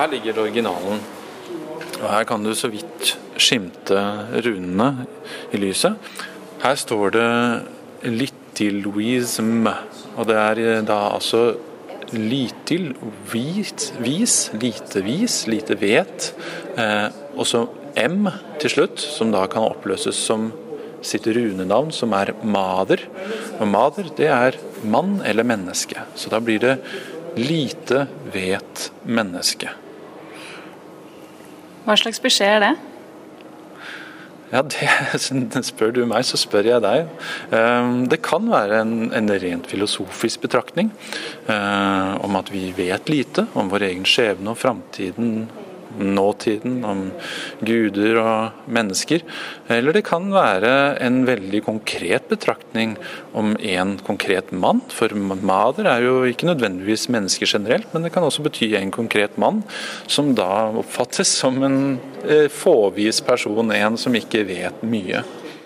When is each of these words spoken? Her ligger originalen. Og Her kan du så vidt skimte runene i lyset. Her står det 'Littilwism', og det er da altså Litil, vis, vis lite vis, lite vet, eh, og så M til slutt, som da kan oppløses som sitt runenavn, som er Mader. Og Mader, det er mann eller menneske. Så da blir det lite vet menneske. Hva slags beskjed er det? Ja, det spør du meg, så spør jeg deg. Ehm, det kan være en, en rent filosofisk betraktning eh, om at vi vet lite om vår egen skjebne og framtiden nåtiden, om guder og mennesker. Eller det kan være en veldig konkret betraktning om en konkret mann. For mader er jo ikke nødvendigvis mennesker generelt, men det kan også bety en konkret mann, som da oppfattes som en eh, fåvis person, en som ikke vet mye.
Her 0.00 0.08
ligger 0.08 0.38
originalen. 0.40 1.00
Og 2.00 2.06
Her 2.08 2.22
kan 2.24 2.40
du 2.40 2.54
så 2.56 2.70
vidt 2.72 3.10
skimte 3.36 4.00
runene 4.46 5.04
i 5.52 5.58
lyset. 5.60 5.92
Her 6.62 6.74
står 6.74 7.10
det 7.12 7.26
'Littilwism', 8.08 9.68
og 10.16 10.26
det 10.26 10.36
er 10.36 10.80
da 10.88 11.12
altså 11.12 11.58
Litil, 12.12 12.94
vis, 13.32 13.92
vis 14.00 14.50
lite 14.54 15.02
vis, 15.04 15.46
lite 15.46 15.76
vet, 15.80 16.32
eh, 16.76 17.08
og 17.36 17.46
så 17.46 17.68
M 17.96 18.26
til 18.58 18.70
slutt, 18.70 18.98
som 18.98 19.30
da 19.30 19.46
kan 19.46 19.62
oppløses 19.62 20.16
som 20.16 20.52
sitt 21.02 21.26
runenavn, 21.26 21.92
som 21.92 22.12
er 22.12 22.32
Mader. 22.42 23.04
Og 23.60 23.68
Mader, 23.68 24.08
det 24.16 24.26
er 24.26 24.58
mann 24.82 25.20
eller 25.24 25.44
menneske. 25.44 26.00
Så 26.16 26.30
da 26.30 26.40
blir 26.40 26.58
det 26.58 26.78
lite 27.36 28.08
vet 28.32 28.90
menneske. 29.04 29.68
Hva 31.90 31.96
slags 31.98 32.20
beskjed 32.22 32.52
er 32.54 32.60
det? 32.62 32.74
Ja, 34.52 34.60
det 34.62 35.64
spør 35.70 35.90
du 35.94 36.04
meg, 36.06 36.22
så 36.22 36.38
spør 36.38 36.68
jeg 36.68 36.82
deg. 36.84 37.08
Ehm, 37.54 38.04
det 38.10 38.20
kan 38.22 38.46
være 38.46 38.78
en, 38.84 38.92
en 39.10 39.30
rent 39.42 39.66
filosofisk 39.66 40.44
betraktning 40.46 40.92
eh, 41.50 42.12
om 42.22 42.38
at 42.38 42.52
vi 42.54 42.68
vet 42.76 43.10
lite 43.10 43.48
om 43.58 43.72
vår 43.74 43.88
egen 43.88 44.06
skjebne 44.06 44.54
og 44.54 44.60
framtiden 44.62 45.48
nåtiden, 45.98 46.80
om 46.86 47.06
guder 47.64 48.20
og 48.20 48.70
mennesker. 48.70 49.24
Eller 49.70 49.96
det 49.96 50.04
kan 50.06 50.28
være 50.32 50.72
en 51.02 51.22
veldig 51.28 51.62
konkret 51.66 52.28
betraktning 52.30 52.96
om 53.36 53.56
en 53.58 53.96
konkret 54.06 54.52
mann. 54.52 54.82
For 54.92 55.12
mader 55.14 55.90
er 55.90 56.06
jo 56.06 56.22
ikke 56.28 56.48
nødvendigvis 56.50 57.08
mennesker 57.12 57.50
generelt, 57.50 57.90
men 57.94 58.06
det 58.06 58.14
kan 58.14 58.26
også 58.26 58.44
bety 58.46 58.72
en 58.78 58.94
konkret 58.94 59.36
mann, 59.40 59.62
som 60.06 60.34
da 60.38 60.70
oppfattes 60.80 61.32
som 61.40 61.60
en 61.66 61.80
eh, 62.24 62.48
fåvis 62.52 63.22
person, 63.26 63.72
en 63.74 64.00
som 64.00 64.16
ikke 64.16 64.46
vet 64.48 64.82
mye. 64.86 65.24